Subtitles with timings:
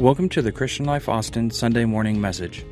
[0.00, 2.64] Welcome to the Christian Life Austin Sunday morning message.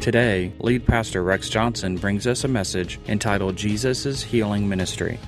[0.00, 5.20] Today, lead pastor Rex Johnson brings us a message entitled Jesus' Healing Ministry.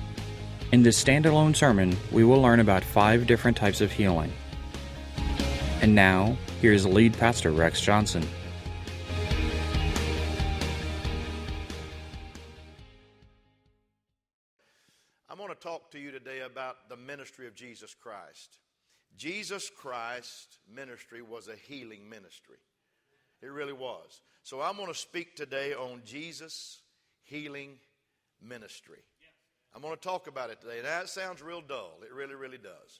[0.71, 4.33] In this standalone sermon, we will learn about five different types of healing.
[5.83, 8.27] And now, here's lead pastor Rex Johnson.
[15.29, 18.57] I'm going to talk to you today about the ministry of Jesus Christ.
[19.17, 22.57] Jesus Christ's ministry was a healing ministry.
[23.41, 24.21] It really was.
[24.43, 26.81] So I'm going to speak today on Jesus'
[27.23, 27.77] healing
[28.41, 28.99] ministry.
[29.75, 30.79] I'm going to talk about it today.
[30.83, 31.99] Now, it sounds real dull.
[32.03, 32.99] It really, really does.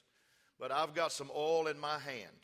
[0.60, 2.36] But I've got some oil in my hand.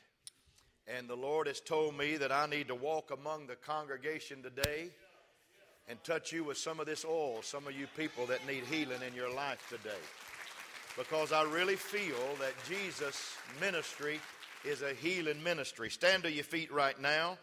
[0.86, 4.90] And the Lord has told me that I need to walk among the congregation today
[5.88, 9.00] and touch you with some of this oil, some of you people that need healing
[9.06, 9.90] in your life today.
[10.96, 14.20] Because I really feel that Jesus' ministry
[14.64, 15.90] is a healing ministry.
[15.90, 17.36] Stand to your feet right now.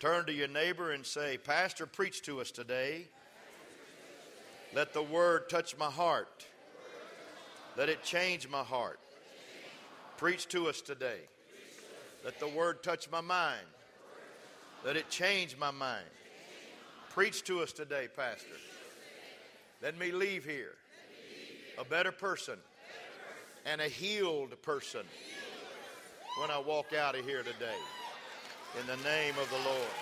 [0.00, 3.06] Turn to your neighbor and say, Pastor, preach to us today.
[4.74, 6.46] Let the word touch my heart.
[7.76, 8.98] Let it change my heart.
[10.18, 11.20] Preach to us today.
[12.24, 13.66] Let the word touch my mind.
[14.84, 16.06] Let it change my mind.
[17.10, 18.46] Preach to us today, Pastor.
[19.80, 20.74] Let me leave here
[21.78, 22.58] a better person
[23.66, 25.02] and a healed person
[26.38, 27.78] when I walk out of here today.
[28.80, 29.96] In the name of the Lord.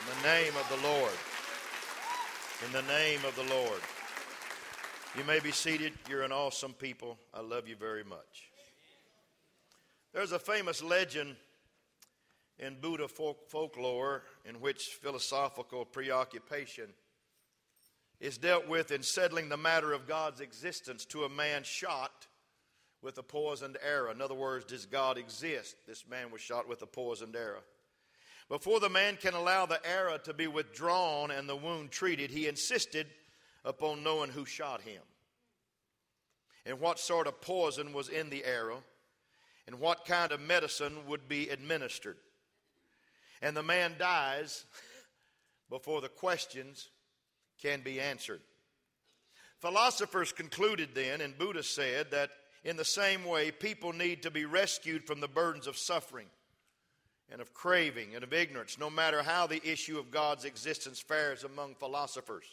[0.00, 1.12] In the name of the Lord.
[2.64, 3.80] In the name of the Lord.
[5.18, 5.92] You may be seated.
[6.08, 7.18] You're an awesome people.
[7.32, 8.50] I love you very much.
[10.12, 11.34] There's a famous legend
[12.60, 16.86] in Buddha folk- folklore in which philosophical preoccupation
[18.20, 22.26] is dealt with in settling the matter of God's existence to a man shot
[23.02, 24.10] with a poisoned arrow.
[24.10, 25.76] In other words, does God exist?
[25.86, 27.62] This man was shot with a poisoned arrow.
[28.48, 32.46] Before the man can allow the arrow to be withdrawn and the wound treated, he
[32.46, 33.06] insisted
[33.64, 35.02] upon knowing who shot him
[36.66, 38.82] and what sort of poison was in the arrow
[39.66, 42.16] and what kind of medicine would be administered.
[43.42, 44.64] And the man dies
[45.70, 46.88] before the questions
[47.62, 48.40] can be answered.
[49.60, 52.30] Philosophers concluded then, and Buddha said, that
[52.64, 56.26] in the same way, people need to be rescued from the burdens of suffering
[57.30, 61.44] and of craving and of ignorance, no matter how the issue of God's existence fares
[61.44, 62.44] among philosophers.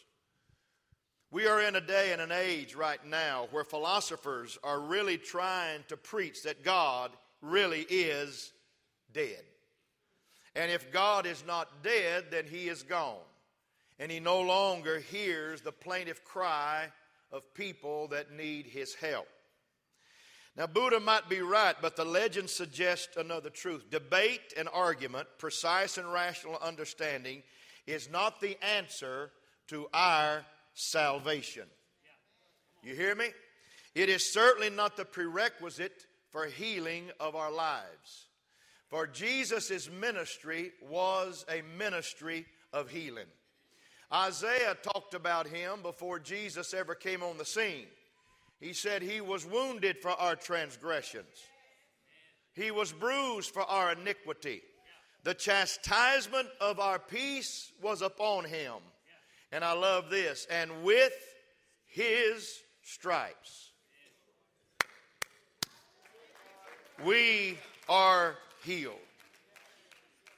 [1.30, 5.84] We are in a day and an age right now where philosophers are really trying
[5.88, 8.52] to preach that God really is
[9.14, 9.42] dead.
[10.54, 13.16] And if God is not dead, then he is gone.
[13.98, 16.88] And he no longer hears the plaintive cry
[17.30, 19.28] of people that need his help.
[20.56, 23.90] Now, Buddha might be right, but the legend suggests another truth.
[23.90, 27.42] Debate and argument, precise and rational understanding,
[27.86, 29.30] is not the answer
[29.68, 30.44] to our
[30.74, 31.64] salvation.
[32.82, 33.28] You hear me?
[33.94, 38.26] It is certainly not the prerequisite for healing of our lives.
[38.88, 42.44] For Jesus' ministry was a ministry
[42.74, 43.26] of healing.
[44.12, 47.86] Isaiah talked about him before Jesus ever came on the scene.
[48.60, 51.36] He said he was wounded for our transgressions,
[52.54, 54.62] he was bruised for our iniquity.
[55.24, 58.74] The chastisement of our peace was upon him.
[59.52, 60.48] And I love this.
[60.50, 61.12] And with
[61.86, 63.70] his stripes,
[67.04, 67.56] we
[67.88, 68.34] are
[68.64, 68.96] healed.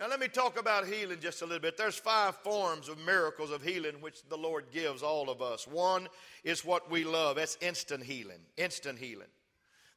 [0.04, 1.78] Now, let me talk about healing just a little bit.
[1.78, 5.66] There's five forms of miracles of healing which the Lord gives all of us.
[5.66, 6.10] One
[6.44, 8.40] is what we love that's instant healing.
[8.58, 9.28] Instant healing.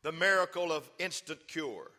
[0.04, 1.92] The miracle of instant cure.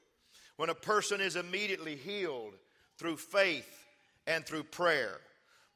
[0.57, 2.55] When a person is immediately healed
[2.97, 3.85] through faith
[4.27, 5.21] and through prayer,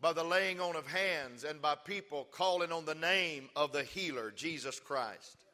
[0.00, 3.84] by the laying on of hands, and by people calling on the name of the
[3.84, 5.44] healer, Jesus Christ.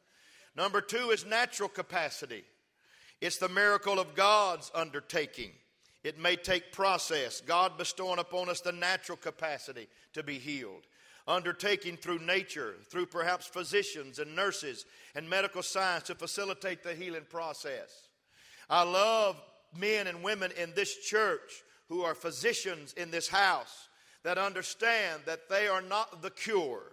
[0.55, 2.45] Number two is natural capacity.
[3.19, 5.51] It's the miracle of God's undertaking.
[6.03, 10.83] It may take process, God bestowing upon us the natural capacity to be healed.
[11.27, 17.25] Undertaking through nature, through perhaps physicians and nurses and medical science to facilitate the healing
[17.29, 18.07] process.
[18.69, 19.39] I love
[19.77, 23.89] men and women in this church who are physicians in this house
[24.23, 26.83] that understand that they are not the cure,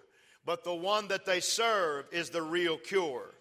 [0.44, 3.34] but the one that they serve is the real cure.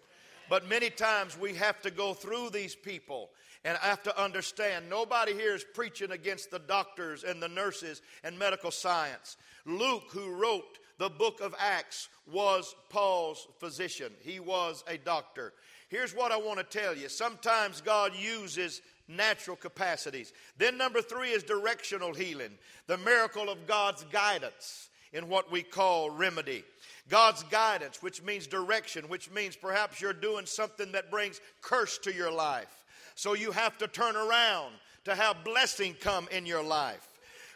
[0.48, 3.30] But many times we have to go through these people
[3.66, 8.00] and I have to understand nobody here is preaching against the doctors and the nurses
[8.22, 9.36] and medical science.
[9.64, 14.12] Luke, who wrote the book of Acts was Paul's physician.
[14.20, 15.52] He was a doctor.
[15.88, 17.08] Here's what I want to tell you.
[17.08, 20.32] Sometimes God uses natural capacities.
[20.58, 22.52] Then, number three is directional healing,
[22.86, 26.62] the miracle of God's guidance in what we call remedy.
[27.08, 32.14] God's guidance, which means direction, which means perhaps you're doing something that brings curse to
[32.14, 32.84] your life.
[33.16, 34.74] So you have to turn around
[35.04, 37.08] to have blessing come in your life.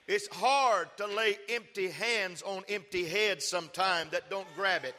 [0.08, 4.94] It's hard to lay empty hands on empty heads sometimes that don't grab it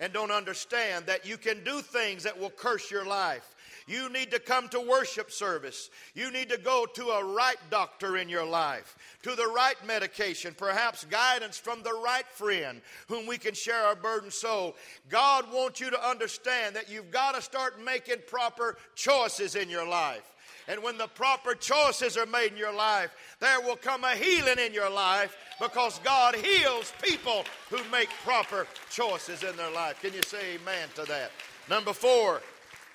[0.00, 3.54] and don't understand that you can do things that will curse your life.
[3.88, 5.88] You need to come to worship service.
[6.14, 10.54] You need to go to a right doctor in your life, to the right medication,
[10.56, 14.76] perhaps guidance from the right friend whom we can share our burden soul.
[15.08, 19.88] God wants you to understand that you've got to start making proper choices in your
[19.88, 20.34] life.
[20.68, 24.58] And when the proper choices are made in your life, there will come a healing
[24.58, 30.00] in your life because God heals people who make proper choices in their life.
[30.02, 31.30] Can you say amen to that?
[31.70, 32.42] Number four,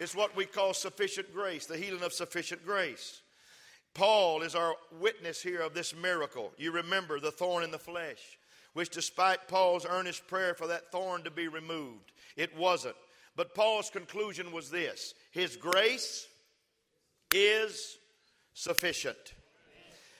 [0.04, 3.22] is what we call sufficient grace, the healing of sufficient grace.
[3.94, 6.52] Paul is our witness here of this miracle.
[6.58, 8.38] You remember the thorn in the flesh,
[8.74, 12.96] which despite Paul's earnest prayer for that thorn to be removed, it wasn't.
[13.36, 16.28] But Paul's conclusion was this His grace
[17.34, 17.98] is
[18.54, 19.34] sufficient.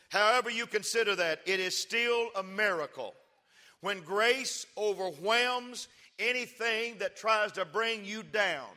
[0.10, 3.16] However, you consider that, it is still a miracle.
[3.82, 5.88] When grace overwhelms
[6.20, 8.70] anything that tries to bring you down,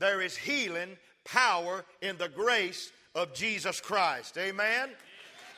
[0.00, 4.36] there is healing power in the grace of Jesus Christ.
[4.38, 4.90] Amen?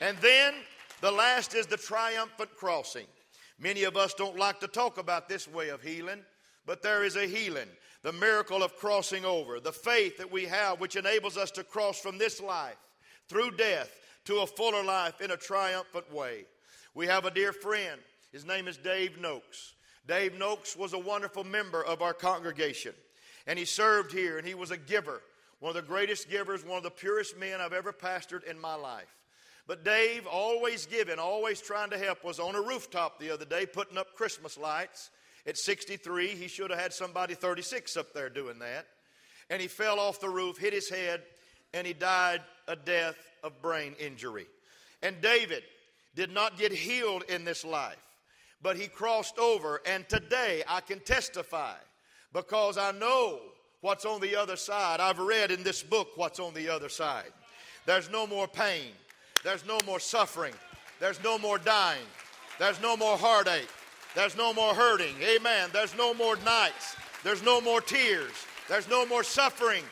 [0.00, 0.54] And then
[1.00, 3.06] the last is the triumphant crossing.
[3.58, 6.20] Many of us don't like to talk about this way of healing,
[6.66, 7.68] but there is a healing.
[8.02, 12.00] The miracle of crossing over, the faith that we have, which enables us to cross
[12.00, 12.76] from this life
[13.28, 13.90] through death
[14.24, 16.44] to a fuller life in a triumphant way.
[16.94, 18.00] We have a dear friend.
[18.32, 19.74] His name is Dave Noakes.
[20.08, 22.92] Dave Noakes was a wonderful member of our congregation.
[23.46, 25.20] And he served here, and he was a giver,
[25.60, 28.74] one of the greatest givers, one of the purest men I've ever pastored in my
[28.74, 29.14] life.
[29.66, 33.66] But Dave, always giving, always trying to help, was on a rooftop the other day
[33.66, 35.10] putting up Christmas lights.
[35.46, 38.86] At 63, he should have had somebody 36 up there doing that.
[39.50, 41.22] And he fell off the roof, hit his head,
[41.74, 44.46] and he died a death of brain injury.
[45.02, 45.62] And David
[46.14, 48.02] did not get healed in this life,
[48.62, 49.80] but he crossed over.
[49.86, 51.74] And today I can testify
[52.32, 53.40] because I know
[53.80, 55.00] what's on the other side.
[55.00, 57.32] I've read in this book what's on the other side.
[57.84, 58.92] There's no more pain,
[59.44, 60.54] there's no more suffering,
[61.00, 62.06] there's no more dying,
[62.58, 63.68] there's no more heartache,
[64.14, 65.16] there's no more hurting.
[65.20, 65.70] Amen.
[65.72, 68.32] There's no more nights, there's no more tears,
[68.68, 69.82] there's no more suffering.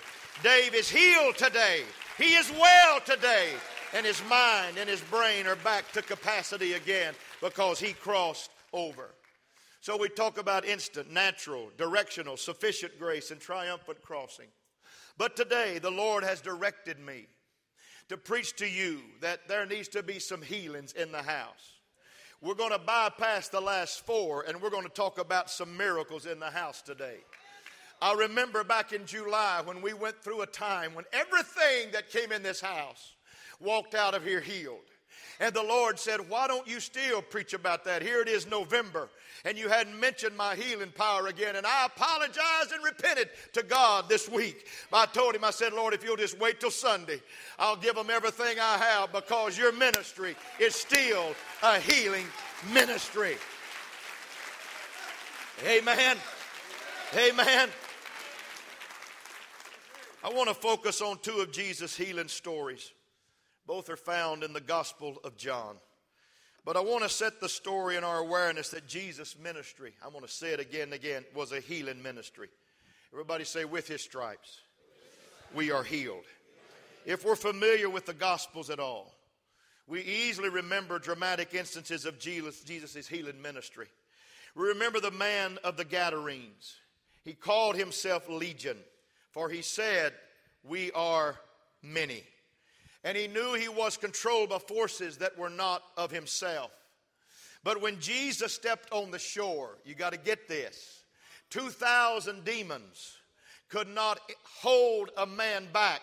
[0.43, 1.83] Dave is healed today,
[2.17, 3.51] he is well today.
[3.93, 9.11] And his mind and his brain are back to capacity again because he crossed over.
[9.81, 14.49] So we talk about instant, natural, directional, sufficient grace, and triumphant crossing.
[15.17, 17.27] But today, the Lord has directed me
[18.11, 21.79] to preach to you that there needs to be some healings in the house.
[22.43, 26.27] We're going to bypass the last four and we're going to talk about some miracles
[26.27, 27.19] in the house today.
[28.03, 32.33] I remember back in July when we went through a time when everything that came
[32.33, 33.15] in this house
[33.61, 34.90] walked out of here healed.
[35.41, 38.03] And the Lord said, Why don't you still preach about that?
[38.03, 39.09] Here it is November,
[39.47, 41.57] and you hadn't mentioned my healing power again.
[41.57, 44.67] And I apologized and repented to God this week.
[44.93, 47.23] I told him, I said, Lord, if you'll just wait till Sunday,
[47.59, 52.27] I'll give them everything I have because your ministry is still a healing
[52.75, 53.37] ministry.
[55.67, 56.19] Amen.
[57.17, 57.69] Amen.
[60.23, 62.93] I want to focus on two of Jesus' healing stories.
[63.71, 65.77] Both are found in the Gospel of John.
[66.65, 70.25] But I want to set the story in our awareness that Jesus' ministry, I'm going
[70.25, 72.49] to say it again and again, was a healing ministry.
[73.13, 74.59] Everybody say, with his stripes,
[75.55, 76.25] we are healed.
[77.07, 79.15] If we're familiar with the Gospels at all,
[79.87, 83.87] we easily remember dramatic instances of Jesus' healing ministry.
[84.57, 86.75] We remember the man of the Gadarenes.
[87.23, 88.79] He called himself Legion,
[89.31, 90.13] for he said,
[90.65, 91.37] We are
[91.85, 92.25] many
[93.05, 96.71] and he knew he was controlled by forces that were not of himself.
[97.63, 101.05] But when Jesus stepped on the shore, you got to get this
[101.51, 103.17] 2,000 demons
[103.69, 104.21] could not
[104.63, 106.03] hold a man back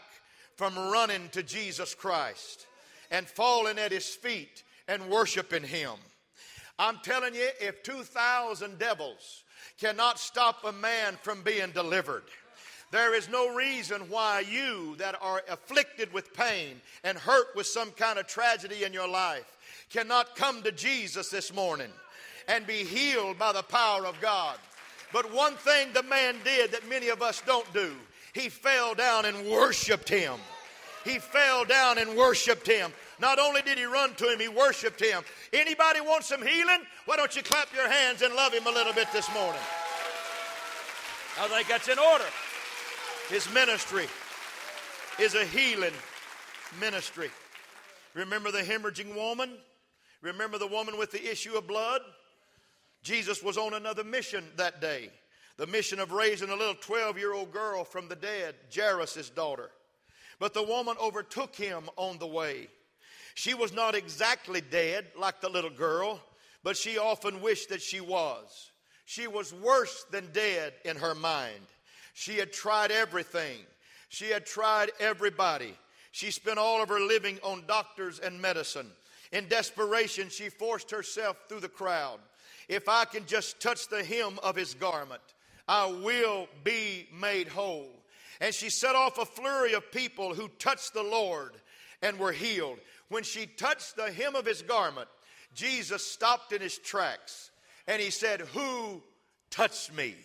[0.55, 2.65] from running to Jesus Christ
[3.11, 5.93] and falling at his feet and worshiping him.
[6.79, 9.43] I'm telling you, if 2,000 devils
[9.79, 12.23] cannot stop a man from being delivered,
[12.91, 17.91] there is no reason why you that are afflicted with pain and hurt with some
[17.91, 19.57] kind of tragedy in your life
[19.89, 21.89] cannot come to Jesus this morning
[22.47, 24.57] and be healed by the power of God.
[25.11, 27.93] But one thing the man did that many of us don't do
[28.33, 30.35] he fell down and worshiped him.
[31.03, 32.91] He fell down and worshiped him.
[33.19, 35.23] Not only did he run to him, he worshiped him.
[35.53, 36.81] Anybody want some healing?
[37.05, 39.61] Why don't you clap your hands and love him a little bit this morning?
[41.39, 42.25] I think that's in order.
[43.29, 44.07] His ministry
[45.19, 45.93] is a healing
[46.79, 47.29] ministry.
[48.13, 49.51] Remember the hemorrhaging woman?
[50.21, 52.01] Remember the woman with the issue of blood?
[53.03, 55.11] Jesus was on another mission that day
[55.57, 59.71] the mission of raising a little 12 year old girl from the dead, Jairus' daughter.
[60.39, 62.67] But the woman overtook him on the way.
[63.33, 66.21] She was not exactly dead like the little girl,
[66.63, 68.71] but she often wished that she was.
[69.05, 71.65] She was worse than dead in her mind.
[72.17, 73.59] She had tried everything,
[74.09, 75.77] she had tried everybody.
[76.11, 78.89] She spent all of her living on doctors and medicine.
[79.31, 82.17] In desperation, she forced herself through the crowd.
[82.67, 85.21] If I can just touch the hem of his garment,
[85.67, 87.91] I will be made whole.
[88.41, 91.51] And she set off a flurry of people who touched the Lord
[92.01, 92.79] and were healed.
[93.09, 95.07] When she touched the hem of his garment,
[95.53, 97.51] Jesus stopped in his tracks
[97.85, 99.03] and he said, Who
[99.51, 100.15] touched me?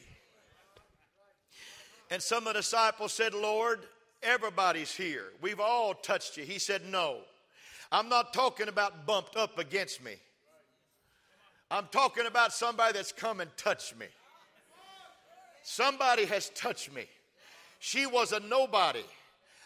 [2.12, 3.81] And some of the disciples said, Lord,
[4.23, 5.33] everybody's here.
[5.40, 6.45] We've all touched you.
[6.45, 7.21] He said, No.
[7.90, 10.12] I'm not talking about bumped up against me.
[11.71, 14.07] I'm talking about somebody that's come and touched me.
[15.62, 17.07] Somebody has touched me.
[17.81, 19.04] She was a nobody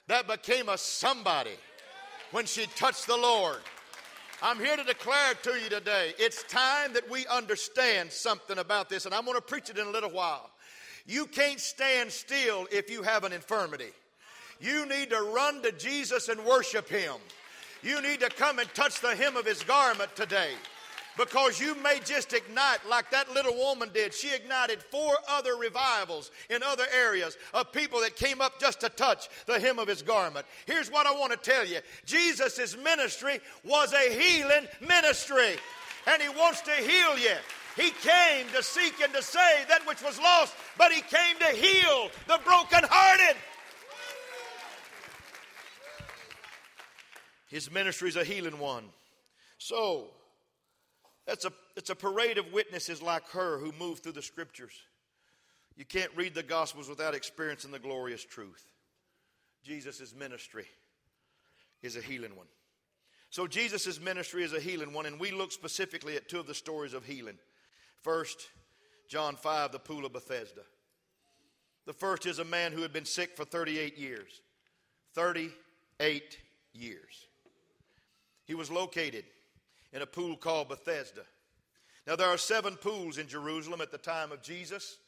[0.07, 1.57] that became a somebody
[2.31, 3.59] when she touched the Lord.
[4.41, 9.05] I'm here to declare to you today it's time that we understand something about this,
[9.05, 10.51] and I'm going to preach it in a little while.
[11.07, 13.91] You can't stand still if you have an infirmity.
[14.61, 17.15] You need to run to Jesus and worship Him.
[17.83, 20.51] You need to come and touch the hem of His garment today
[21.17, 24.13] because you may just ignite like that little woman did.
[24.13, 28.89] She ignited four other revivals in other areas of people that came up just to
[28.89, 30.47] touch the hem of his garment.
[30.67, 35.57] Here's what I want to tell you Jesus' ministry was a healing ministry,
[36.07, 37.37] and he wants to heal you.
[37.77, 41.57] He came to seek and to save that which was lost, but he came to
[41.57, 43.37] heal the brokenhearted.
[47.49, 48.85] His ministry is a healing one.
[49.59, 50.09] So,
[51.27, 54.73] that's a, it's a parade of witnesses like her who move through the scriptures.
[55.77, 58.65] You can't read the Gospels without experiencing the glorious truth.
[59.63, 60.67] Jesus' ministry
[61.83, 62.47] is a healing one.
[63.29, 66.55] So, Jesus' ministry is a healing one, and we look specifically at two of the
[66.55, 67.39] stories of healing.
[68.07, 68.51] First,
[69.09, 70.61] John 5, the pool of Bethesda.
[71.87, 74.43] The first is a man who had been sick for 38 years.
[75.15, 76.39] 38
[76.73, 77.27] years.
[78.45, 79.25] He was located
[79.93, 81.23] in a pool called Bethesda.
[82.07, 84.99] Now, there are seven pools in Jerusalem at the time of Jesus.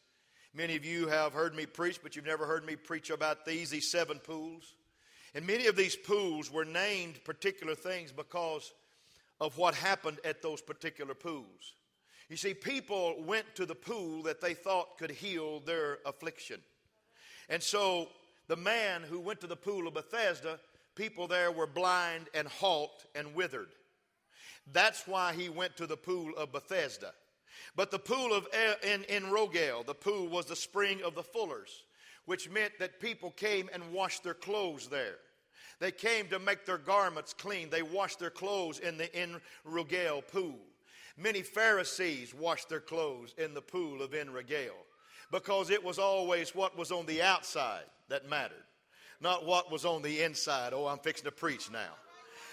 [0.52, 3.70] Many of you have heard me preach, but you've never heard me preach about these,
[3.70, 4.74] these seven pools.
[5.36, 8.72] And many of these pools were named particular things because
[9.40, 11.74] of what happened at those particular pools.
[12.28, 16.60] You see, people went to the pool that they thought could heal their affliction.
[17.48, 18.08] And so
[18.48, 20.58] the man who went to the pool of Bethesda,
[20.94, 23.68] people there were blind and halt and withered.
[24.72, 27.12] That's why he went to the pool of Bethesda.
[27.74, 31.22] But the pool of eh, in, in Rogel, the pool was the spring of the
[31.22, 31.84] fullers,
[32.26, 35.16] which meant that people came and washed their clothes there.
[35.80, 37.70] They came to make their garments clean.
[37.70, 40.58] They washed their clothes in the En Rogel pool.
[41.18, 44.74] Many Pharisees washed their clothes in the pool of En Rogel
[45.32, 48.64] because it was always what was on the outside that mattered,
[49.20, 50.72] not what was on the inside.
[50.72, 51.90] Oh, I'm fixing to preach now.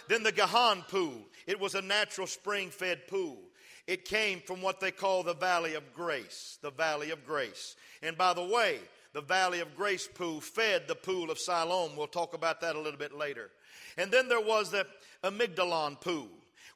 [0.08, 1.22] Then the Gihon pool.
[1.48, 3.38] It was a natural spring fed pool.
[3.88, 6.58] It came from what they call the Valley of Grace.
[6.62, 7.76] The Valley of Grace.
[8.02, 8.80] And by the way,
[9.14, 11.96] the Valley of Grace pool fed the pool of Siloam.
[11.96, 13.52] We'll talk about that a little bit later.
[13.98, 14.88] And then there was the
[15.24, 16.28] Amygdalon pool,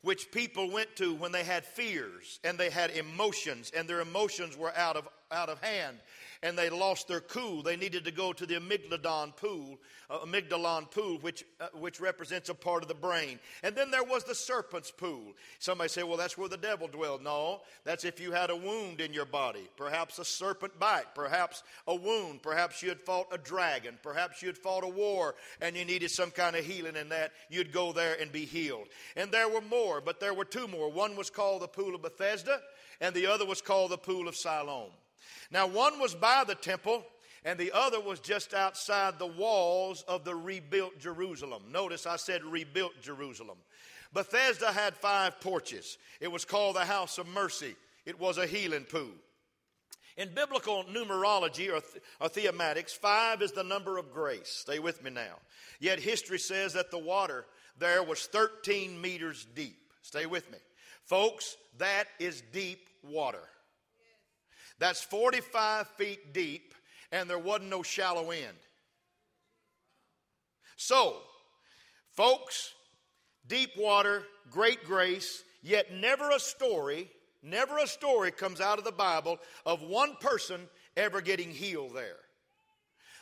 [0.01, 4.56] which people went to when they had fears and they had emotions, and their emotions
[4.58, 5.98] were out of, out of hand
[6.41, 7.62] and they lost their cool.
[7.62, 9.77] They needed to go to the amygdalon pool,
[10.10, 13.39] uh, amygdalon pool, which, uh, which represents a part of the brain.
[13.62, 15.34] And then there was the serpent's pool.
[15.60, 17.24] Somebody say, well, that's where the devil dwelled.
[17.24, 21.63] No, that's if you had a wound in your body, perhaps a serpent bite, perhaps
[21.88, 25.75] a wound, perhaps you had fought a dragon, perhaps you had fought a war and
[25.75, 27.31] you needed some kind of healing in that.
[27.50, 28.88] You'd go there and be healed.
[29.17, 30.89] And there were more, but there were two more.
[30.89, 32.62] One was called the pool of Bethesda,
[33.01, 34.91] and the other was called the pool of Siloam.
[35.52, 37.04] Now, one was by the temple,
[37.46, 41.64] and the other was just outside the walls of the rebuilt Jerusalem.
[41.72, 43.58] Notice I said rebuilt Jerusalem.
[44.14, 45.98] Bethesda had five porches.
[46.20, 47.76] It was called the house of mercy.
[48.06, 49.14] it was a healing pool.
[50.18, 54.50] In biblical numerology or, th- or thematics, five is the number of grace.
[54.50, 55.36] Stay with me now.
[55.80, 57.46] Yet history says that the water
[57.78, 59.78] there was 13 meters deep.
[60.02, 60.58] Stay with me.
[61.06, 63.48] Folks, that is deep water.
[64.79, 66.74] That's 45 feet deep,
[67.12, 68.57] and there wasn't no shallow end.
[70.77, 71.17] So,
[72.15, 72.74] folks,
[73.45, 77.12] deep water, great grace, yet never a story,
[77.43, 80.62] never a story comes out of the Bible of one person
[80.95, 82.17] ever getting healed there.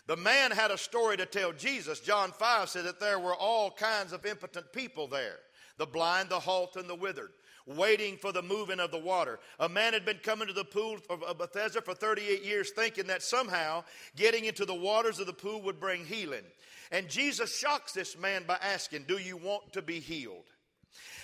[0.05, 1.99] The man had a story to tell Jesus.
[1.99, 5.39] John 5 said that there were all kinds of impotent people there
[5.77, 7.29] the blind, the halt, and the withered,
[7.67, 9.39] waiting for the moving of the water.
[9.59, 13.21] A man had been coming to the pool of Bethesda for 38 years, thinking that
[13.21, 13.83] somehow
[14.15, 16.43] getting into the waters of the pool would bring healing.
[16.91, 20.45] And Jesus shocks this man by asking, Do you want to be healed?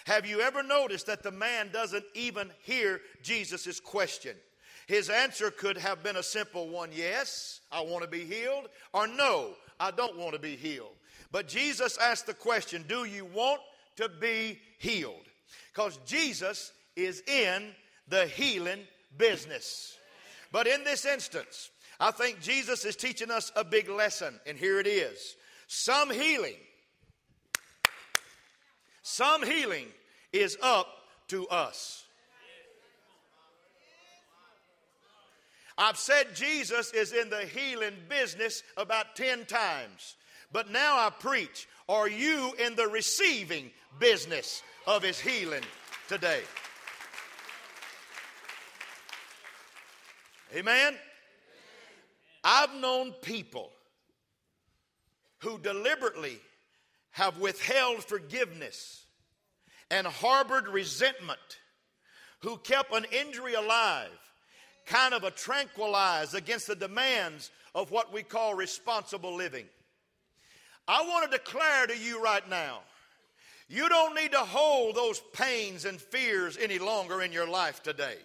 [0.05, 4.35] Have you ever noticed that the man doesn't even hear Jesus' question?
[4.87, 9.07] His answer could have been a simple one yes, I want to be healed, or
[9.07, 10.95] no, I don't want to be healed.
[11.31, 13.61] But Jesus asked the question Do you want
[13.95, 15.29] to be healed?
[15.73, 17.69] Because Jesus is in
[18.07, 18.81] the healing
[19.17, 19.97] business.
[20.51, 24.79] But in this instance, I think Jesus is teaching us a big lesson, and here
[24.79, 25.35] it is.
[25.67, 26.55] Some healing,
[29.01, 29.87] some healing
[30.31, 30.87] is up
[31.29, 32.03] to us.
[35.77, 40.15] I've said Jesus is in the healing business about 10 times.
[40.51, 45.63] But now I preach, are you in the receiving business of his healing
[46.07, 46.41] today?
[50.55, 50.95] Amen?
[52.43, 53.71] I've known people
[55.39, 56.39] who deliberately
[57.11, 59.05] have withheld forgiveness
[59.89, 61.39] and harbored resentment,
[62.41, 64.09] who kept an injury alive
[64.85, 69.65] kind of a tranquilize against the demands of what we call responsible living.
[70.87, 72.79] I want to declare to you right now
[73.69, 78.17] you don't need to hold those pains and fears any longer in your life today.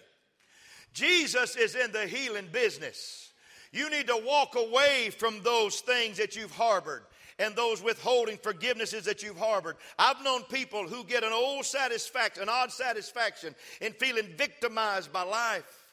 [0.93, 3.31] Jesus is in the healing business.
[3.71, 7.03] You need to walk away from those things that you've harbored
[7.37, 9.77] and those withholding forgivenesses that you've harbored.
[9.97, 15.23] I've known people who get an old satisfaction, an odd satisfaction in feeling victimized by
[15.23, 15.85] life.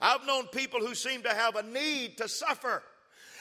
[0.00, 2.82] I've known people who seem to have a need to suffer.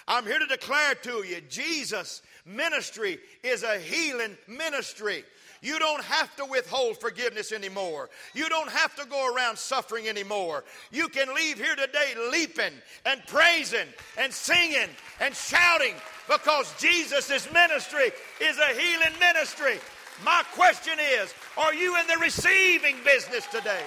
[0.07, 5.23] I'm here to declare to you Jesus' ministry is a healing ministry.
[5.61, 8.09] You don't have to withhold forgiveness anymore.
[8.33, 10.63] You don't have to go around suffering anymore.
[10.91, 12.73] You can leave here today leaping
[13.05, 14.87] and praising and singing
[15.19, 15.95] and shouting
[16.29, 19.79] because Jesus' ministry is a healing ministry.
[20.23, 23.83] My question is are you in the receiving business today?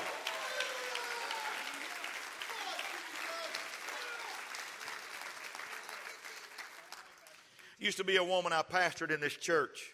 [7.78, 9.91] Used to be a woman I pastored in this church.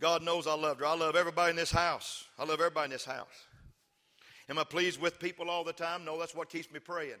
[0.00, 0.86] God knows I loved her.
[0.86, 2.24] I love everybody in this house.
[2.38, 3.46] I love everybody in this house.
[4.48, 6.04] Am I pleased with people all the time?
[6.04, 7.20] No, that's what keeps me praying.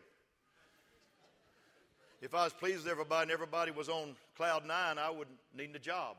[2.22, 5.76] If I was pleased with everybody and everybody was on cloud nine, I wouldn't need
[5.76, 6.16] a job.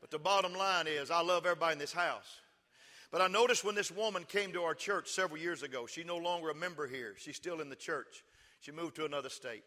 [0.00, 2.40] But the bottom line is, I love everybody in this house.
[3.12, 6.16] But I noticed when this woman came to our church several years ago, she's no
[6.16, 7.14] longer a member here.
[7.18, 8.24] She's still in the church.
[8.60, 9.64] She moved to another state.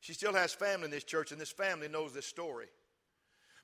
[0.00, 2.66] She still has family in this church, and this family knows this story.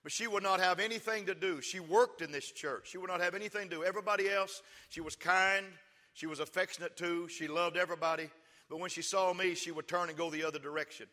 [0.05, 1.63] But she would not have anything to do.
[1.63, 2.91] She worked in this church.
[2.91, 3.85] She would not have anything to do.
[3.85, 5.65] Everybody else, she was kind.
[6.13, 7.27] She was affectionate to.
[7.29, 8.29] She loved everybody.
[8.69, 11.07] But when she saw me, she would turn and go the other direction.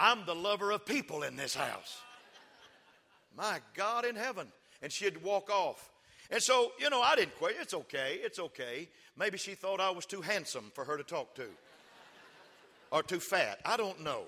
[0.00, 1.96] I'm the lover of people in this house.
[3.36, 4.48] My God in heaven.
[4.82, 5.90] And she'd walk off.
[6.30, 7.56] And so, you know, I didn't quit.
[7.60, 8.18] It's okay.
[8.20, 8.88] It's okay.
[9.16, 11.46] Maybe she thought I was too handsome for her to talk to
[12.90, 13.60] or too fat.
[13.64, 14.24] I don't know.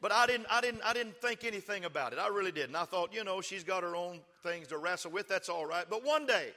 [0.00, 2.18] But I didn't, I, didn't, I didn't think anything about it.
[2.18, 2.74] I really didn't.
[2.74, 5.28] I thought, you know, she's got her own things to wrestle with.
[5.28, 5.84] That's all right.
[5.88, 6.52] But one day,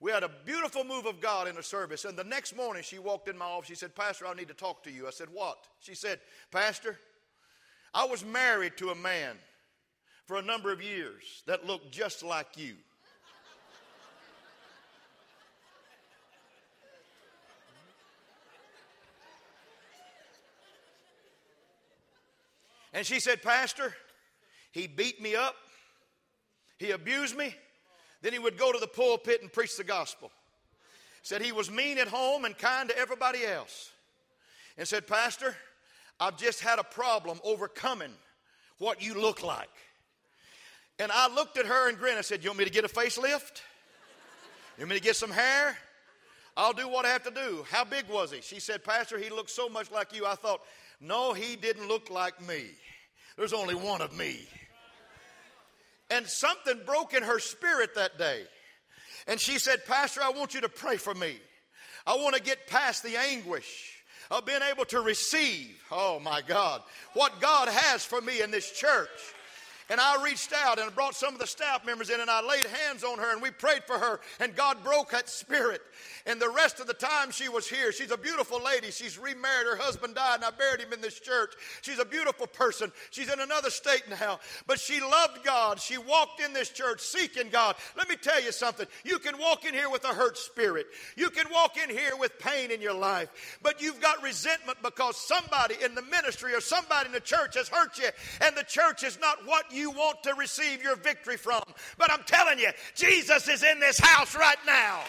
[0.00, 2.04] we had a beautiful move of God in a service.
[2.04, 3.68] And the next morning, she walked in my office.
[3.68, 5.06] She said, Pastor, I need to talk to you.
[5.06, 5.66] I said, What?
[5.80, 6.98] She said, Pastor,
[7.92, 9.36] I was married to a man
[10.26, 12.74] for a number of years that looked just like you.
[22.94, 23.92] And she said, Pastor,
[24.70, 25.56] he beat me up,
[26.78, 27.54] he abused me,
[28.22, 30.30] then he would go to the pulpit and preach the gospel.
[31.22, 33.90] Said he was mean at home and kind to everybody else.
[34.78, 35.56] And said, Pastor,
[36.20, 38.12] I've just had a problem overcoming
[38.78, 39.70] what you look like.
[40.98, 42.18] And I looked at her and grinned.
[42.18, 43.62] I said, You want me to get a facelift?
[44.76, 45.76] You want me to get some hair?
[46.56, 47.64] I'll do what I have to do.
[47.70, 48.40] How big was he?
[48.40, 50.24] She said, Pastor, he looked so much like you.
[50.24, 50.60] I thought,
[51.00, 52.66] no, he didn't look like me.
[53.36, 54.40] There's only one of me.
[56.10, 58.42] And something broke in her spirit that day.
[59.26, 61.36] And she said, Pastor, I want you to pray for me.
[62.06, 63.92] I want to get past the anguish
[64.30, 66.82] of being able to receive, oh my God,
[67.14, 69.08] what God has for me in this church.
[69.90, 72.64] And I reached out and brought some of the staff members in and I laid
[72.64, 75.82] hands on her and we prayed for her and God broke that spirit.
[76.26, 78.90] And the rest of the time she was here, she's a beautiful lady.
[78.90, 79.66] She's remarried.
[79.66, 81.52] Her husband died and I buried him in this church.
[81.82, 82.92] She's a beautiful person.
[83.10, 84.40] She's in another state now.
[84.66, 85.78] But she loved God.
[85.80, 87.76] She walked in this church seeking God.
[87.94, 88.86] Let me tell you something.
[89.04, 90.86] You can walk in here with a hurt spirit.
[91.14, 93.58] You can walk in here with pain in your life.
[93.62, 97.68] But you've got resentment because somebody in the ministry or somebody in the church has
[97.68, 98.08] hurt you.
[98.40, 101.62] And the church is not what you want to receive your victory from.
[101.98, 105.00] But I'm telling you, Jesus is in this house right now.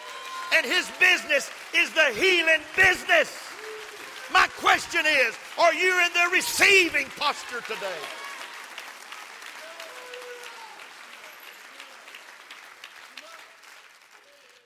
[0.55, 3.31] And his business is the healing business.
[4.31, 8.01] My question is are you in the receiving posture today?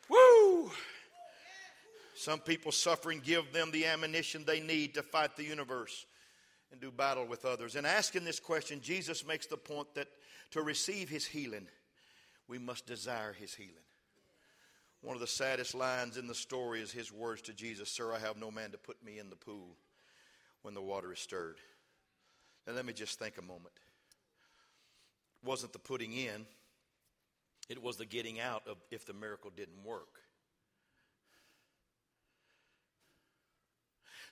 [0.10, 0.72] Woo!
[2.16, 6.06] Some people suffering give them the ammunition they need to fight the universe
[6.72, 7.76] and do battle with others.
[7.76, 10.08] In asking this question, Jesus makes the point that
[10.52, 11.68] to receive his healing,
[12.48, 13.74] we must desire his healing.
[15.02, 18.20] One of the saddest lines in the story is his words to Jesus Sir, I
[18.20, 19.78] have no man to put me in the pool
[20.62, 21.58] when the water is stirred.
[22.68, 23.74] Now, let me just think a moment.
[25.42, 26.46] It wasn't the putting in,
[27.70, 30.20] it was the getting out of if the miracle didn't work.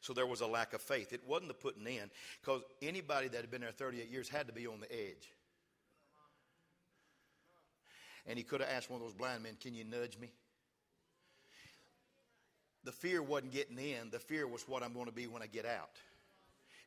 [0.01, 1.13] So there was a lack of faith.
[1.13, 2.09] It wasn't the putting in,
[2.41, 5.31] because anybody that had been there 38 years had to be on the edge.
[8.25, 10.31] And he could have asked one of those blind men, Can you nudge me?
[12.83, 15.47] The fear wasn't getting in, the fear was what I'm going to be when I
[15.47, 15.89] get out.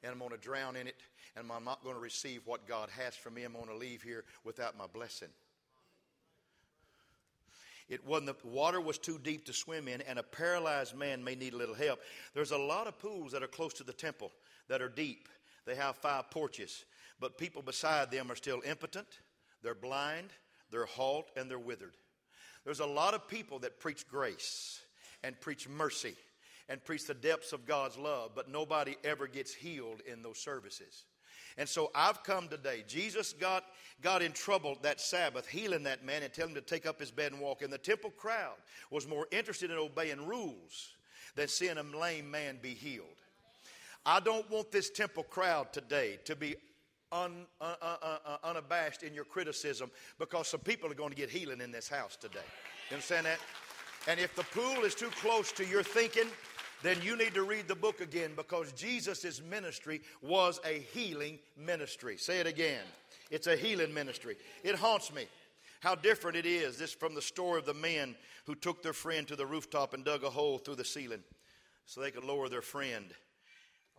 [0.02, 0.96] And I'm going to drown in it,
[1.36, 3.44] and I'm not going to receive what God has for me.
[3.44, 5.28] I'm going to leave here without my blessing.
[7.90, 11.34] It wasn't the water was too deep to swim in, and a paralyzed man may
[11.34, 12.00] need a little help.
[12.34, 14.30] There's a lot of pools that are close to the temple
[14.68, 15.28] that are deep.
[15.66, 16.84] They have five porches,
[17.18, 19.08] but people beside them are still impotent,
[19.62, 20.30] they're blind,
[20.70, 21.96] they're halt, and they're withered.
[22.64, 24.80] There's a lot of people that preach grace
[25.24, 26.14] and preach mercy
[26.68, 31.04] and preach the depths of God's love, but nobody ever gets healed in those services.
[31.58, 32.84] And so I've come today.
[32.86, 33.64] Jesus got,
[34.02, 37.10] got in trouble that Sabbath, healing that man and telling him to take up his
[37.10, 37.62] bed and walk.
[37.62, 38.56] And the temple crowd
[38.90, 40.94] was more interested in obeying rules
[41.34, 43.06] than seeing a lame man be healed.
[44.06, 46.56] I don't want this temple crowd today to be
[47.12, 51.30] un, uh, uh, uh, unabashed in your criticism because some people are going to get
[51.30, 52.38] healing in this house today.
[52.88, 53.38] You understand that?
[54.08, 56.28] And if the pool is too close to your thinking,
[56.82, 62.16] then you need to read the book again because Jesus' ministry was a healing ministry.
[62.16, 62.84] Say it again.
[63.30, 64.36] It's a healing ministry.
[64.64, 65.26] It haunts me
[65.80, 68.14] how different it is this from the story of the men
[68.46, 71.22] who took their friend to the rooftop and dug a hole through the ceiling
[71.86, 73.06] so they could lower their friend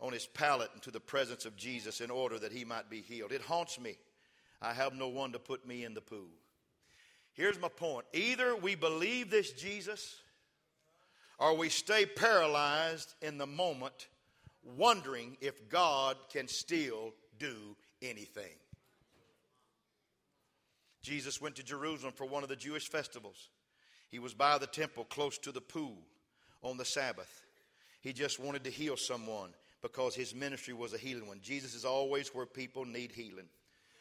[0.00, 3.32] on his pallet into the presence of Jesus in order that he might be healed.
[3.32, 3.96] It haunts me.
[4.60, 6.30] I have no one to put me in the pool.
[7.32, 10.21] Here's my point either we believe this Jesus
[11.42, 14.06] or we stay paralyzed in the moment,
[14.76, 18.54] wondering if God can still do anything.
[21.02, 23.48] Jesus went to Jerusalem for one of the Jewish festivals.
[24.08, 25.98] He was by the temple close to the pool
[26.62, 27.44] on the Sabbath.
[28.02, 29.50] He just wanted to heal someone
[29.82, 31.40] because his ministry was a healing one.
[31.42, 33.48] Jesus is always where people need healing.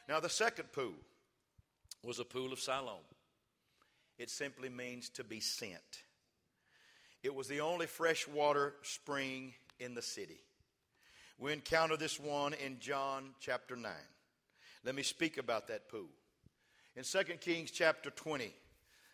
[0.07, 0.93] Now, the second pool
[2.03, 2.99] was a pool of Siloam.
[4.19, 6.03] It simply means to be sent.
[7.23, 10.41] It was the only freshwater spring in the city.
[11.37, 13.91] We encounter this one in John chapter 9.
[14.83, 16.09] Let me speak about that pool.
[16.95, 18.53] In 2 Kings chapter 20,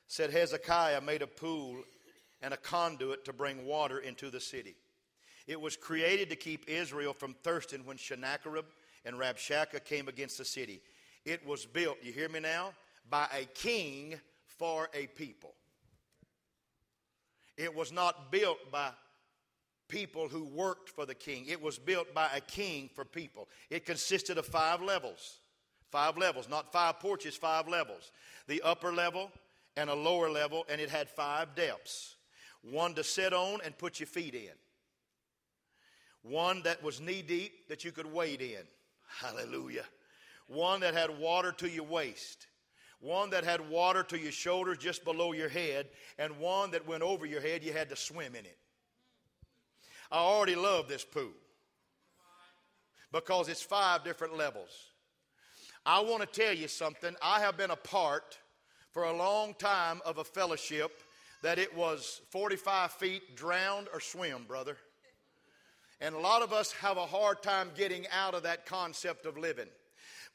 [0.07, 1.83] said Hezekiah made a pool
[2.41, 4.75] and a conduit to bring water into the city.
[5.47, 8.65] It was created to keep Israel from thirsting when Sennacherib
[9.05, 10.81] and Rabshakeh came against the city.
[11.25, 12.73] It was built, you hear me now,
[13.09, 15.53] by a king for a people.
[17.57, 18.91] It was not built by
[19.87, 21.45] people who worked for the king.
[21.47, 23.47] It was built by a king for people.
[23.69, 25.39] It consisted of five levels.
[25.91, 28.11] Five levels, not five porches, five levels.
[28.47, 29.31] The upper level
[29.77, 32.17] and a lower level, and it had five depths
[32.71, 34.51] one to sit on and put your feet in,
[36.23, 38.63] one that was knee deep that you could wade in.
[39.21, 39.85] Hallelujah.
[40.47, 42.47] One that had water to your waist,
[42.99, 47.03] one that had water to your shoulders just below your head, and one that went
[47.03, 48.57] over your head, you had to swim in it.
[50.11, 51.33] I already love this pool
[53.11, 54.69] because it's five different levels.
[55.85, 57.15] I want to tell you something.
[57.21, 58.37] I have been a part
[58.91, 61.01] for a long time of a fellowship
[61.43, 64.77] that it was 45 feet, drowned or swim, brother.
[66.01, 69.37] And a lot of us have a hard time getting out of that concept of
[69.37, 69.67] living.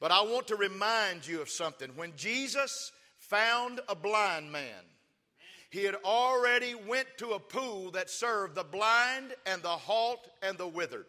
[0.03, 1.89] But I want to remind you of something.
[1.95, 4.83] When Jesus found a blind man,
[5.69, 10.57] he had already went to a pool that served the blind and the halt and
[10.57, 11.05] the withered.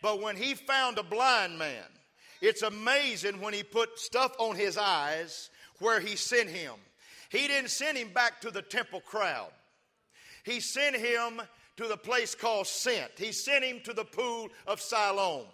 [0.00, 1.84] But when he found a blind man,
[2.40, 6.72] it's amazing when he put stuff on his eyes where he sent him.
[7.28, 9.50] He didn't send him back to the temple crowd.
[10.44, 11.42] He sent him
[11.76, 13.10] to the place called Sent.
[13.18, 15.44] He sent him to the pool of Siloam,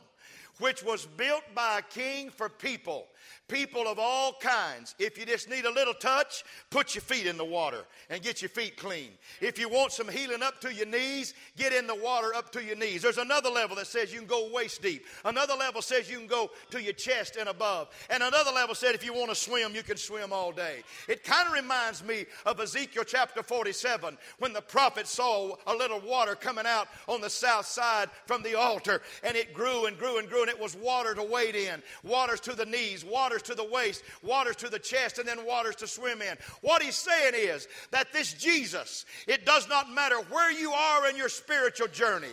[0.61, 3.09] which was built by a king for people
[3.49, 4.95] people of all kinds.
[4.99, 8.43] If you just need a little touch, put your feet in the water and get
[8.43, 9.11] your feet clean.
[9.41, 12.63] If you want some healing up to your knees, get in the water up to
[12.63, 13.03] your knees.
[13.03, 15.05] There's another level that says you can go waist deep.
[15.25, 17.89] Another level says you can go to your chest and above.
[18.09, 20.83] And another level said if you want to swim, you can swim all day.
[21.09, 26.01] It kind of reminds me of Ezekiel chapter 47 when the prophet saw a little
[26.01, 30.19] water coming out on the south side from the altar and it grew and grew
[30.19, 33.55] and grew and it was water to wade in, waters to the knees, waters to
[33.55, 36.37] the waist, waters to the chest, and then waters to swim in.
[36.61, 41.17] What he's saying is that this Jesus, it does not matter where you are in
[41.17, 42.29] your spiritual journey.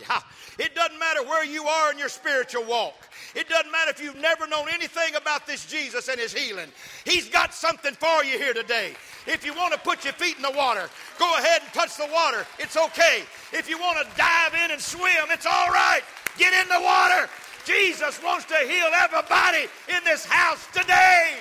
[0.58, 2.94] It doesn't matter where you are in your spiritual walk.
[3.34, 6.68] It doesn't matter if you've never known anything about this Jesus and his healing.
[7.04, 8.94] He's got something for you here today.
[9.26, 10.88] If you want to put your feet in the water,
[11.18, 12.46] go ahead and touch the water.
[12.58, 13.22] It's okay.
[13.52, 16.00] If you want to dive in and swim, it's all right.
[16.38, 17.28] Get in the water.
[17.68, 21.34] Jesus wants to heal everybody in this house today.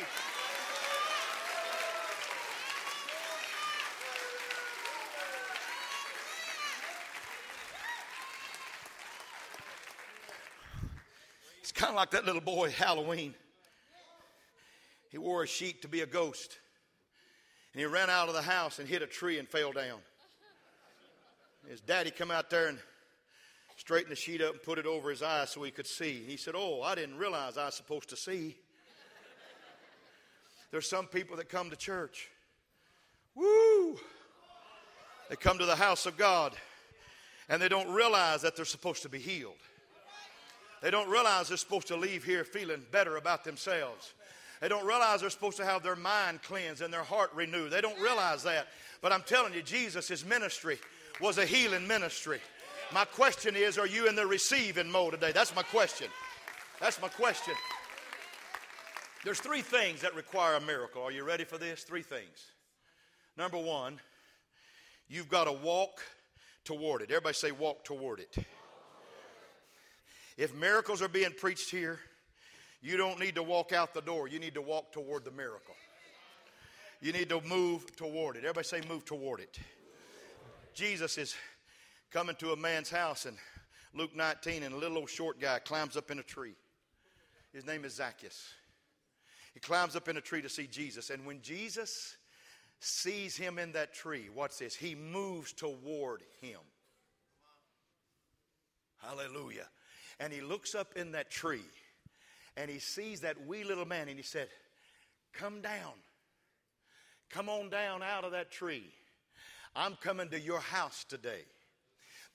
[11.61, 13.33] It's kind of like that little boy Halloween.
[15.09, 16.57] He wore a sheet to be a ghost.
[17.71, 19.99] And he ran out of the house and hit a tree and fell down.
[21.69, 22.79] His daddy come out there and
[23.87, 26.21] straightened the sheet up and put it over his eyes so he could see.
[26.27, 28.57] He said, Oh, I didn't realize I was supposed to see.
[30.71, 32.27] There's some people that come to church.
[33.33, 33.97] Woo!
[35.29, 36.51] They come to the house of God
[37.47, 39.55] and they don't realize that they're supposed to be healed.
[40.81, 44.13] They don't realize they're supposed to leave here feeling better about themselves.
[44.59, 47.71] They don't realize they're supposed to have their mind cleansed and their heart renewed.
[47.71, 48.67] They don't realize that.
[49.01, 50.77] But I'm telling you, Jesus' ministry
[51.21, 52.41] was a healing ministry.
[52.93, 55.31] My question is, are you in the receiving mode today?
[55.33, 56.07] That's my question.
[56.79, 57.53] That's my question.
[59.25, 61.03] There's three things that require a miracle.
[61.03, 61.83] Are you ready for this?
[61.83, 62.51] Three things.
[63.37, 63.99] Number one,
[65.09, 65.99] you've got to walk
[66.63, 67.11] toward it.
[67.11, 68.37] Everybody say, walk toward it.
[70.37, 71.99] If miracles are being preached here,
[72.81, 74.27] you don't need to walk out the door.
[74.27, 75.75] You need to walk toward the miracle.
[77.01, 78.39] You need to move toward it.
[78.39, 79.59] Everybody say, move toward it.
[80.73, 81.35] Jesus is
[82.11, 83.35] coming to a man's house in
[83.93, 86.55] Luke 19, and a little old short guy climbs up in a tree.
[87.53, 88.53] His name is Zacchaeus.
[89.53, 92.17] He climbs up in a tree to see Jesus, and when Jesus
[92.79, 96.59] sees him in that tree, watch this, he moves toward him.
[98.97, 99.67] Hallelujah.
[100.19, 101.61] And he looks up in that tree
[102.55, 104.47] and he sees that wee little man and he said,
[105.33, 105.93] Come down.
[107.29, 108.85] Come on down out of that tree.
[109.75, 111.43] I'm coming to your house today.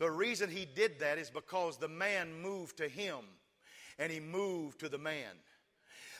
[0.03, 3.21] The reason he did that is because the man moved to him
[4.01, 5.31] and he moved to the man.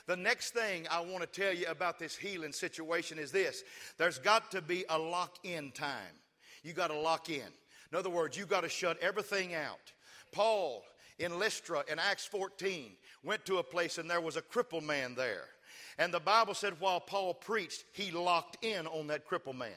[0.07, 3.61] The next thing I want to tell you about this healing situation is this
[3.97, 6.15] there's got to be a lock in time.
[6.63, 7.43] You got to lock in.
[7.91, 9.91] In other words, you got to shut everything out.
[10.31, 10.85] Paul
[11.19, 12.89] in Lystra in Acts 14
[13.21, 15.49] went to a place and there was a crippled man there.
[15.97, 19.71] And the Bible said while Paul preached, he locked in on that crippled man.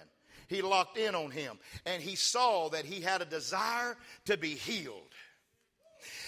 [0.48, 4.54] He locked in on him and he saw that he had a desire to be
[4.54, 5.02] healed.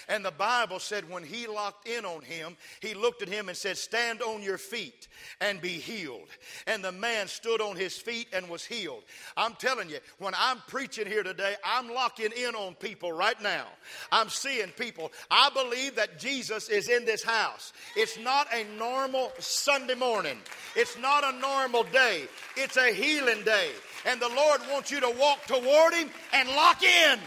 [0.08, 3.56] And the Bible said when he locked in on him, he looked at him and
[3.56, 5.06] said, Stand on your feet
[5.40, 6.28] and be healed.
[6.66, 9.02] And the man stood on his feet and was healed.
[9.36, 13.66] I'm telling you, when I'm preaching here today, I'm locking in on people right now.
[14.10, 15.12] I'm seeing people.
[15.30, 17.72] I believe that Jesus is in this house.
[17.94, 20.38] It's not a normal Sunday morning,
[20.74, 22.24] it's not a normal day,
[22.56, 23.70] it's a healing day.
[24.06, 27.18] And the Lord wants you to walk toward Him and lock in.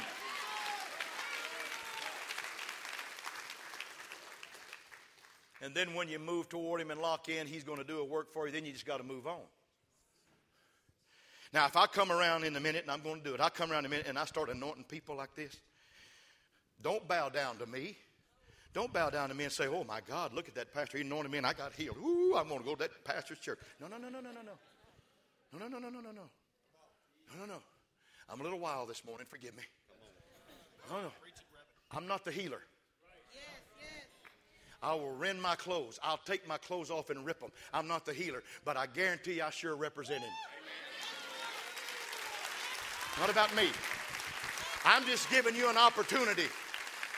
[5.62, 8.06] And then when you move toward Him and lock in, He's going to do a
[8.06, 8.54] work for you.
[8.54, 9.42] Then you just got to move on.
[11.54, 13.50] Now, if I come around in a minute, and I'm going to do it, I
[13.50, 15.60] come around in a minute and I start anointing people like this,
[16.82, 17.98] don't bow down to me.
[18.74, 20.98] Don't bow down to me and say, oh my God, look at that pastor.
[20.98, 21.98] He anointed me and I got healed.
[21.98, 23.60] Ooh, I'm going to go to that pastor's church.
[23.82, 25.60] No, no, no, no, no, no, no.
[25.60, 26.22] No, no, no, no, no, no, no.
[27.34, 27.62] No, no, no.
[28.30, 29.28] I'm a little wild this morning.
[29.30, 29.64] Forgive me.
[30.90, 31.12] No, no.
[31.92, 32.62] I'm not the healer.
[34.84, 36.00] I will rend my clothes.
[36.04, 37.52] I'll take my clothes off and rip them.
[37.74, 40.32] I'm not the healer, but I guarantee I sure represent him.
[43.20, 43.68] Not about me.
[44.84, 46.48] I'm just giving you an opportunity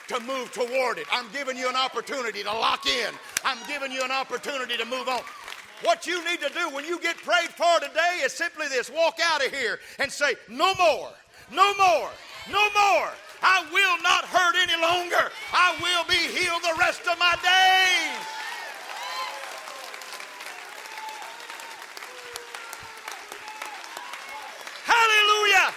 [0.08, 1.06] to move toward it.
[1.10, 3.14] I'm giving you an opportunity to lock in.
[3.44, 5.20] I'm giving you an opportunity to move on.
[5.82, 9.18] What you need to do when you get prayed for today is simply this walk
[9.22, 11.10] out of here and say, No more,
[11.50, 12.10] no more,
[12.50, 13.10] no more.
[13.46, 15.30] I will not hurt any longer.
[15.52, 18.26] I will be healed the rest of my days.
[24.86, 25.74] Hallelujah.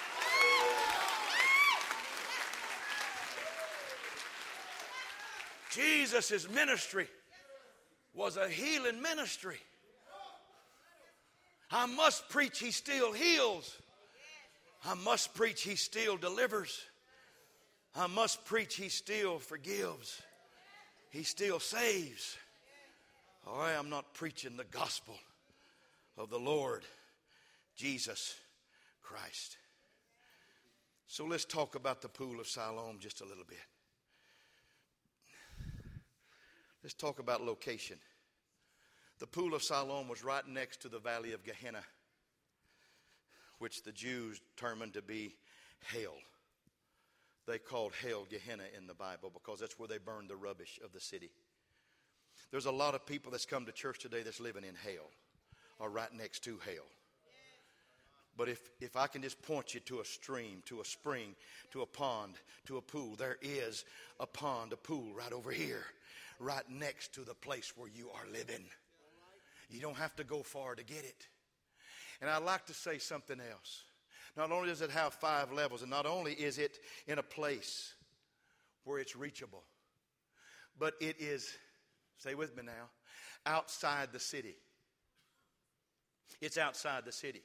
[5.71, 7.07] Jesus' ministry
[8.13, 9.57] was a healing ministry.
[11.69, 13.75] I must preach, he still heals.
[14.85, 16.79] I must preach, he still delivers.
[17.97, 20.21] I must preach, he still forgives.
[21.09, 22.37] He still saves.
[23.45, 25.15] Oh, All right, I'm not preaching the gospel
[26.15, 26.83] of the Lord
[27.75, 28.35] Jesus
[29.01, 29.57] Christ.
[31.07, 33.57] So let's talk about the pool of Siloam just a little bit.
[36.83, 37.97] Let's talk about location.
[39.19, 41.81] The pool of Siloam was right next to the valley of Gehenna,
[43.57, 45.35] which the Jews determined to be
[45.81, 46.17] hell.
[47.47, 50.91] They called hell Gehenna in the Bible because that's where they burned the rubbish of
[50.91, 51.31] the city.
[52.51, 55.09] There's a lot of people that's come to church today that's living in hell
[55.79, 56.85] or right next to hell.
[58.37, 61.35] But if, if I can just point you to a stream, to a spring,
[61.71, 62.33] to a pond,
[62.67, 63.83] to a pool, there is
[64.19, 65.83] a pond, a pool right over here,
[66.39, 68.65] right next to the place where you are living.
[69.69, 71.27] You don't have to go far to get it.
[72.21, 73.83] And I'd like to say something else.
[74.37, 77.95] Not only does it have five levels, and not only is it in a place
[78.83, 79.63] where it's reachable,
[80.77, 81.51] but it is,
[82.19, 82.89] stay with me now,
[83.47, 84.55] outside the city.
[86.39, 87.41] It's outside the city.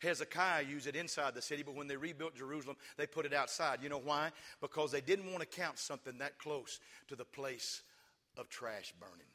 [0.00, 3.80] Hezekiah used it inside the city, but when they rebuilt Jerusalem, they put it outside.
[3.82, 4.30] You know why?
[4.62, 7.82] Because they didn't want to count something that close to the place
[8.38, 9.26] of trash burning.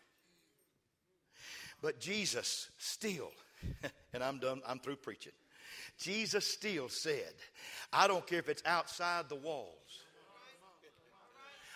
[1.81, 3.31] But Jesus still,
[4.13, 5.33] and I'm done, I'm through preaching.
[5.97, 7.33] Jesus still said,
[7.93, 9.69] I don't care if it's outside the walls.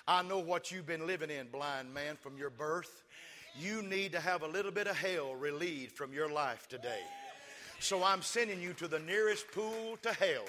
[0.07, 3.03] I know what you've been living in, blind man, from your birth.
[3.59, 7.01] You need to have a little bit of hell relieved from your life today.
[7.79, 10.45] So I'm sending you to the nearest pool to hell,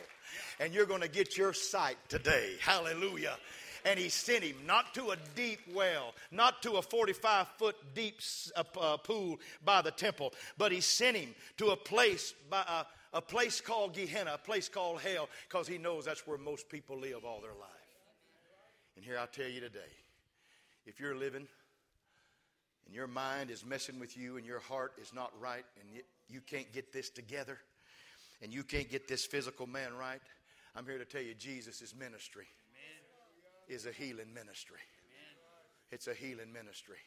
[0.58, 2.54] and you're going to get your sight today.
[2.60, 3.36] Hallelujah
[3.84, 8.20] and he sent him not to a deep well, not to a 45 foot deep
[8.56, 12.84] uh, uh, pool by the temple, but he sent him to a place by uh,
[13.12, 16.98] a place called Gehenna, a place called hell, because he knows that's where most people
[16.98, 17.70] live all their life.
[18.96, 19.80] And here I tell you today,
[20.86, 21.46] if you're living
[22.86, 26.40] and your mind is messing with you and your heart is not right and you
[26.40, 27.58] can't get this together
[28.42, 30.20] and you can't get this physical man right,
[30.76, 32.46] I'm here to tell you Jesus' ministry
[33.68, 34.78] is a healing ministry.
[35.90, 36.98] It's a healing ministry.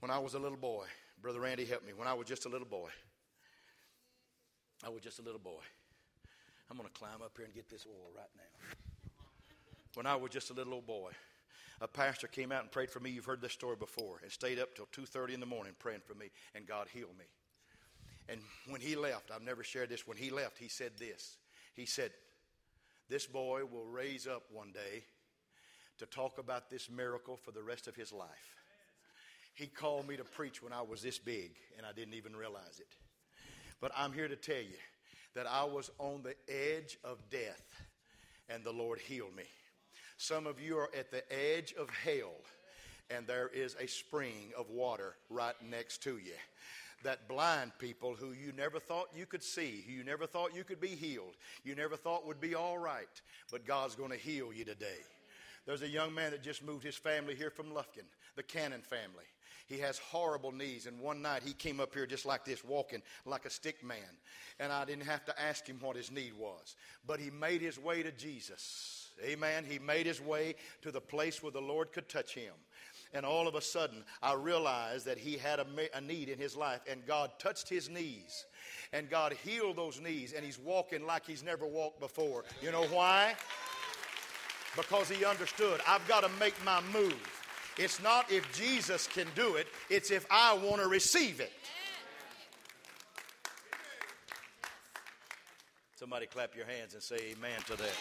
[0.00, 0.86] When I was a little boy,
[1.20, 1.92] Brother Randy helped me.
[1.92, 2.88] When I was just a little boy,
[4.82, 5.62] I was just a little boy.
[6.70, 8.76] I'm going to climb up here and get this oil right now.
[9.94, 11.12] When I was just a little old boy,
[11.80, 13.10] a pastor came out and prayed for me.
[13.10, 16.14] You've heard this story before, and stayed up till 2:30 in the morning praying for
[16.14, 17.26] me, and God healed me.
[18.28, 20.06] And when he left, I've never shared this.
[20.06, 21.36] When he left, he said this.
[21.74, 22.12] He said,
[23.08, 25.04] "This boy will raise up one day
[25.98, 28.56] to talk about this miracle for the rest of his life."
[29.54, 32.80] He called me to preach when I was this big, and I didn't even realize
[32.80, 32.96] it.
[33.82, 34.78] But I'm here to tell you
[35.34, 37.82] that I was on the edge of death
[38.48, 39.42] and the Lord healed me.
[40.16, 42.36] Some of you are at the edge of hell
[43.10, 46.32] and there is a spring of water right next to you.
[47.02, 50.62] That blind people who you never thought you could see, who you never thought you
[50.62, 53.20] could be healed, you never thought would be all right,
[53.50, 55.00] but God's going to heal you today.
[55.66, 58.06] There's a young man that just moved his family here from Lufkin,
[58.36, 59.24] the Cannon family.
[59.66, 60.86] He has horrible knees.
[60.86, 63.98] And one night he came up here just like this, walking like a stick man.
[64.60, 66.76] And I didn't have to ask him what his need was.
[67.06, 69.08] But he made his way to Jesus.
[69.24, 69.64] Amen.
[69.68, 72.52] He made his way to the place where the Lord could touch him.
[73.14, 76.56] And all of a sudden, I realized that he had a, a need in his
[76.56, 78.46] life, and God touched his knees.
[78.92, 82.44] And God healed those knees, and he's walking like he's never walked before.
[82.62, 83.34] You know why?
[84.76, 87.41] Because he understood, I've got to make my move.
[87.78, 91.52] It's not if Jesus can do it, it's if I want to receive it.
[95.96, 97.92] Somebody clap your hands and say amen to that.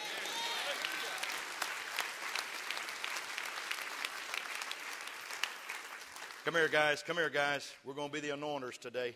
[6.43, 7.03] Come here, guys.
[7.05, 7.71] Come here, guys.
[7.85, 9.15] We're going to be the anointers today.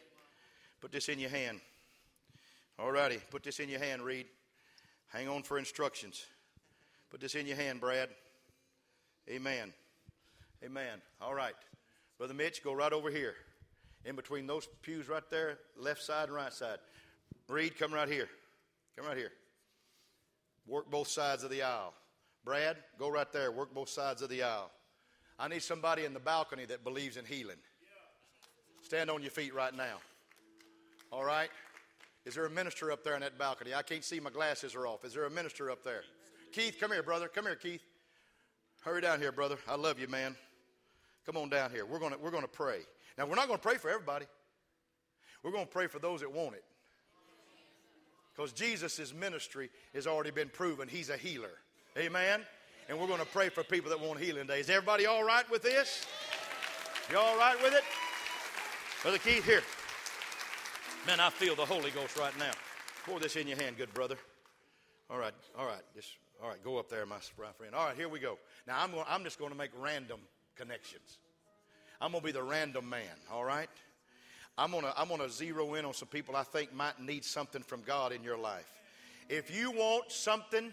[0.80, 1.60] Put this in your hand.
[2.78, 3.18] All righty.
[3.32, 4.28] Put this in your hand, Reed.
[5.08, 6.24] Hang on for instructions.
[7.10, 8.10] Put this in your hand, Brad.
[9.28, 9.74] Amen.
[10.66, 11.00] Amen.
[11.22, 11.54] All right.
[12.18, 13.36] Brother Mitch, go right over here.
[14.04, 16.80] In between those pews right there, left side and right side.
[17.48, 18.28] Reed, come right here.
[18.98, 19.32] Come right here.
[20.68, 21.94] Work both sides of the aisle.
[22.44, 23.52] Brad, go right there.
[23.52, 24.72] Work both sides of the aisle.
[25.38, 27.58] I need somebody in the balcony that believes in healing.
[28.84, 29.98] Stand on your feet right now.
[31.12, 31.50] All right?
[32.26, 33.74] Is there a minister up there in that balcony?
[33.76, 35.06] I can't see, my glasses are off.
[35.06, 36.02] Is there a minister up there?
[36.54, 37.28] Keith, come here, brother.
[37.28, 37.84] Come here, Keith.
[38.82, 39.58] Hurry down here, brother.
[39.68, 40.36] I love you, man.
[41.26, 41.86] Come on down here.
[41.86, 42.80] We're going we're to pray.
[43.18, 44.26] Now, we're not going to pray for everybody,
[45.44, 46.64] we're going to pray for those that want it.
[48.36, 50.90] Because Jesus' ministry has already been proven.
[50.90, 51.52] He's a healer.
[51.98, 52.42] Amen?
[52.88, 54.66] and we're going to pray for people that want healing days.
[54.66, 56.06] Is everybody all right with this?
[57.10, 57.84] You all right with it?
[59.02, 59.62] Brother Keith, here.
[61.08, 62.52] Man, I feel the Holy Ghost right now.
[63.06, 64.18] Pour this in your hand, good brother.
[65.10, 65.82] All right, all right.
[65.96, 66.10] Just,
[66.42, 67.76] all right, go up there, my friend.
[67.76, 68.38] All right, here we go.
[68.68, 70.20] Now, I'm, I'm just going to make random
[70.56, 71.18] connections.
[72.02, 73.70] I'm going to be the random man, all right?
[74.58, 77.26] I'm going to I'm going to zero in on some people I think might need
[77.26, 78.70] something from God in your life.
[79.28, 80.72] If you want something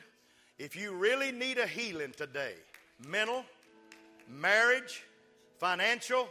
[0.59, 2.55] if you really need a healing today,
[3.09, 3.45] mental,
[4.28, 5.03] marriage,
[5.59, 6.28] financial,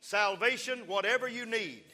[0.00, 1.84] salvation, whatever you need,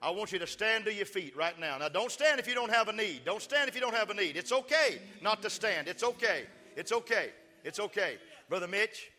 [0.00, 1.76] I want you to stand to your feet right now.
[1.76, 3.24] Now, don't stand if you don't have a need.
[3.24, 4.36] Don't stand if you don't have a need.
[4.36, 5.88] It's okay not to stand.
[5.88, 6.44] It's okay.
[6.76, 7.30] It's okay.
[7.64, 8.16] It's okay.
[8.48, 9.10] Brother Mitch,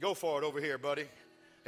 [0.00, 1.04] go for it over here, buddy.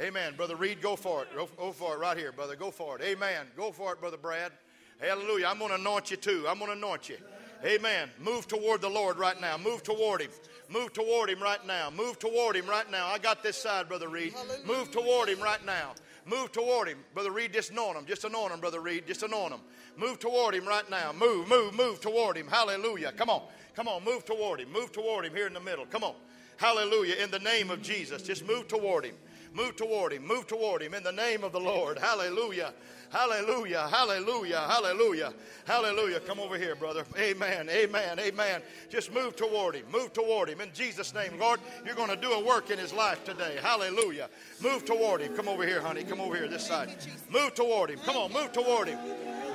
[0.01, 0.33] Amen.
[0.35, 1.27] Brother Reed, go for it.
[1.35, 2.55] Go, for it right here, brother.
[2.55, 3.03] Go for it.
[3.03, 3.45] Amen.
[3.55, 4.51] Go for it, Brother Brad.
[4.99, 5.47] Hallelujah.
[5.47, 6.45] I'm going to anoint you too.
[6.47, 7.17] I'm going to anoint you.
[7.63, 8.09] Amen.
[8.19, 9.57] Move toward the Lord right now.
[9.57, 10.31] Move toward Him.
[10.69, 11.89] Move toward Him right now.
[11.89, 13.07] Move toward Him right now.
[13.07, 14.33] I got this side, Brother Reed.
[14.65, 15.93] Move toward Him right now.
[16.25, 16.97] Move toward Him.
[17.13, 18.05] Brother Reed, just anoint Him.
[18.05, 19.05] Just anoint Him, Brother Reed.
[19.07, 19.61] Just anoint Him.
[19.95, 21.13] Move toward Him right now.
[21.13, 22.47] Move, move, move toward Him.
[22.47, 23.11] Hallelujah.
[23.11, 23.43] Come on.
[23.75, 24.03] Come on.
[24.03, 24.71] Move toward Him.
[24.71, 25.85] Move toward Him here in the middle.
[25.85, 26.15] Come on.
[26.57, 27.15] Hallelujah.
[27.15, 28.21] In the name of Jesus.
[28.21, 29.15] Just move toward Him.
[29.53, 30.25] Move toward Him.
[30.25, 31.97] Move toward Him in the name of the Lord.
[31.97, 32.73] Hallelujah.
[33.13, 35.33] Hallelujah, hallelujah, hallelujah,
[35.65, 36.19] hallelujah.
[36.21, 37.05] Come over here, brother.
[37.15, 38.63] Amen, amen, amen.
[38.89, 40.59] Just move toward him, move toward him.
[40.61, 43.59] In Jesus' name, Lord, you're going to do a work in his life today.
[43.61, 44.29] Hallelujah.
[44.63, 45.35] Move toward him.
[45.35, 46.03] Come over here, honey.
[46.03, 46.89] Come over here, this side.
[47.29, 47.99] Move toward him.
[47.99, 48.97] Come on, move toward him.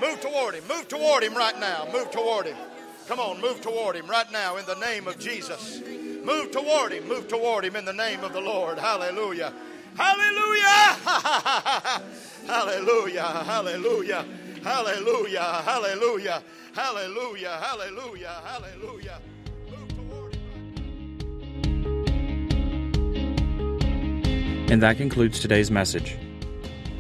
[0.01, 0.63] Move toward him.
[0.69, 1.89] Move toward him right now.
[1.93, 2.57] Move toward him.
[3.09, 5.83] Come on, move toward him right now in the name of Jesus.
[6.29, 7.09] Move toward him.
[7.09, 8.79] Move toward him in the name of the Lord.
[8.79, 9.51] Hallelujah.
[9.97, 10.69] Hallelujah.
[12.47, 13.23] Hallelujah.
[13.23, 14.27] Hallelujah.
[14.63, 15.63] Hallelujah.
[15.65, 16.43] Hallelujah.
[16.75, 17.59] Hallelujah.
[17.63, 18.43] Hallelujah.
[18.45, 19.19] Hallelujah.
[24.71, 26.19] And that concludes today's message.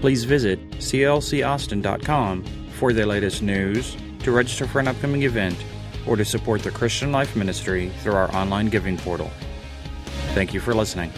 [0.01, 2.45] Please visit clcaustin.com
[2.79, 5.63] for the latest news, to register for an upcoming event,
[6.09, 9.31] or to support the Christian Life Ministry through our online giving portal.
[10.35, 11.13] Thank you for listening.